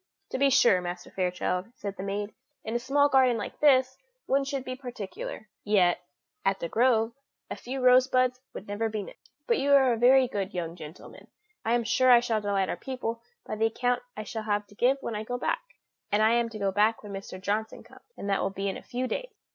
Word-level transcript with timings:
"To 0.31 0.39
be 0.39 0.49
sure, 0.49 0.81
Master 0.81 1.11
Fairchild," 1.11 1.67
said 1.75 1.95
the 1.95 2.01
maid, 2.01 2.33
"and 2.65 2.73
that 2.73 2.73
is 2.73 2.73
just 2.73 2.73
right. 2.73 2.73
In 2.73 2.75
a 2.75 2.79
small 2.79 3.07
garden 3.09 3.37
like 3.37 3.59
this 3.59 3.99
one 4.25 4.43
should 4.43 4.65
be 4.65 4.75
particular; 4.75 5.47
yet, 5.63 5.99
at 6.43 6.59
The 6.59 6.67
Grove, 6.67 7.13
a 7.51 7.55
few 7.55 7.81
rose 7.81 8.07
buds 8.07 8.41
would 8.51 8.67
never 8.67 8.89
be 8.89 9.03
missed. 9.03 9.29
But 9.45 9.59
you 9.59 9.73
are 9.73 9.93
a 9.93 9.97
very 9.97 10.27
good 10.27 10.55
young 10.55 10.75
gentleman 10.75 11.27
to 11.27 11.27
be 11.27 11.29
so 11.29 11.29
attentive 11.35 11.67
to 11.67 11.69
your 11.69 11.69
dear 11.69 11.71
mamma; 11.71 11.75
I 11.75 11.79
am 11.79 11.83
sure 11.83 12.11
I 12.17 12.19
shall 12.19 12.41
delight 12.41 12.69
our 12.69 12.77
people 12.77 13.21
by 13.45 13.55
the 13.55 13.65
account 13.67 14.01
I 14.17 14.23
shall 14.23 14.41
have 14.41 14.65
to 14.67 14.73
give 14.73 14.97
when 15.01 15.13
I 15.15 15.23
go 15.23 15.37
back; 15.37 15.61
and 16.11 16.23
I 16.23 16.31
am 16.31 16.49
to 16.49 16.57
go 16.57 16.71
back 16.71 17.03
when 17.03 17.13
Mrs. 17.13 17.41
Johnson 17.43 17.83
comes, 17.83 18.01
and 18.17 18.27
that 18.27 18.41
will 18.41 18.49
be 18.49 18.67
in 18.67 18.77
a 18.77 18.81
few 18.81 19.05
days. 19.07 19.29